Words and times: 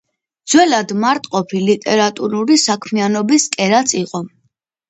ძველად 0.53 0.93
მარტყოფი 1.03 1.61
ლიტერატურული 1.67 2.57
საქმიანობის 2.65 3.49
კერაც 3.59 3.95
იყო. 4.05 4.25